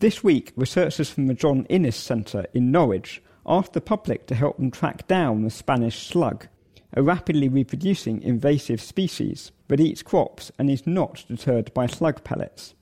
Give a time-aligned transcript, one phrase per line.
[0.00, 4.56] This week, researchers from the John Innes Centre in Norwich asked the public to help
[4.56, 6.48] them track down the Spanish slug,
[6.94, 12.72] a rapidly reproducing invasive species that eats crops and is not deterred by slug pellets.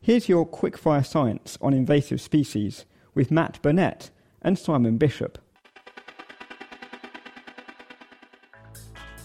[0.00, 4.08] Here's your quickfire science on invasive species with Matt Burnett
[4.40, 5.36] and Simon Bishop.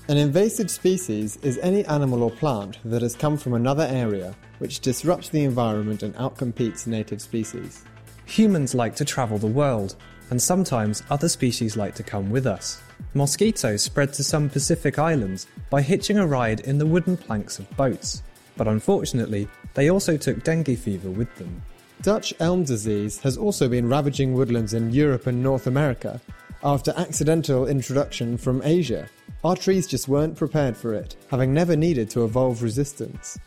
[0.08, 4.80] An invasive species is any animal or plant that has come from another area which
[4.80, 7.86] disrupts the environment and outcompetes native species.
[8.26, 9.96] Humans like to travel the world,
[10.32, 12.82] and sometimes other species like to come with us.
[13.14, 17.70] Mosquitoes spread to some Pacific islands by hitching a ride in the wooden planks of
[17.78, 18.24] boats,
[18.58, 21.62] but unfortunately, they also took dengue fever with them.
[22.02, 26.20] Dutch elm disease has also been ravaging woodlands in Europe and North America
[26.64, 29.08] after accidental introduction from Asia.
[29.44, 33.40] Our trees just weren't prepared for it, having never needed to evolve resistance.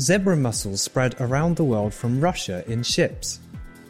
[0.00, 3.38] Zebra mussels spread around the world from Russia in ships.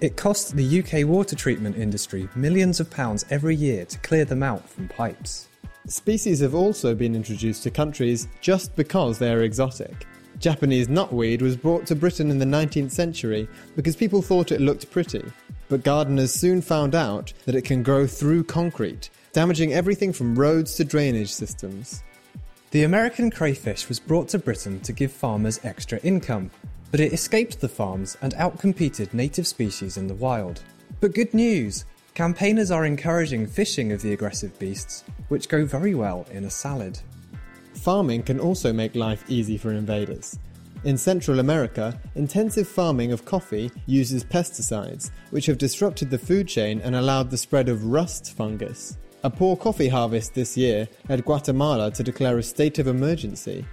[0.00, 4.42] It cost the UK water treatment industry millions of pounds every year to clear them
[4.42, 5.46] out from pipes.
[5.86, 10.06] Species have also been introduced to countries just because they are exotic.
[10.40, 14.90] Japanese knotweed was brought to Britain in the 19th century because people thought it looked
[14.90, 15.22] pretty.
[15.72, 20.74] But gardeners soon found out that it can grow through concrete, damaging everything from roads
[20.74, 22.02] to drainage systems.
[22.72, 26.50] The American crayfish was brought to Britain to give farmers extra income,
[26.90, 30.60] but it escaped the farms and outcompeted native species in the wild.
[31.00, 31.86] But good news!
[32.12, 36.98] Campaigners are encouraging fishing of the aggressive beasts, which go very well in a salad.
[37.76, 40.38] Farming can also make life easy for invaders.
[40.84, 46.80] In Central America, intensive farming of coffee uses pesticides, which have disrupted the food chain
[46.80, 48.98] and allowed the spread of rust fungus.
[49.22, 53.64] A poor coffee harvest this year led Guatemala to declare a state of emergency.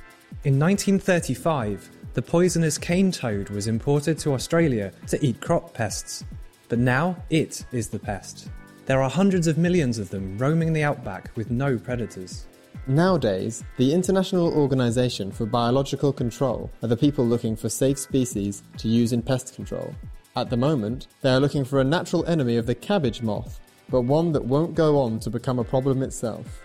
[0.44, 6.24] In 1935, the poisonous cane toad was imported to Australia to eat crop pests.
[6.68, 8.50] But now it is the pest.
[8.86, 12.46] There are hundreds of millions of them roaming the outback with no predators.
[12.90, 18.88] Nowadays, the International Organization for Biological Control are the people looking for safe species to
[18.88, 19.94] use in pest control.
[20.36, 24.02] At the moment, they are looking for a natural enemy of the cabbage moth, but
[24.02, 26.64] one that won't go on to become a problem itself.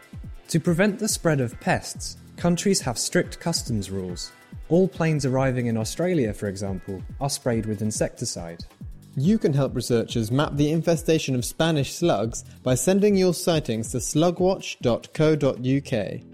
[0.48, 4.32] To prevent the spread of pests, countries have strict customs rules.
[4.70, 8.64] All planes arriving in Australia, for example, are sprayed with insecticide.
[9.16, 13.98] You can help researchers map the infestation of Spanish slugs by sending your sightings to
[13.98, 16.33] slugwatch.co.uk.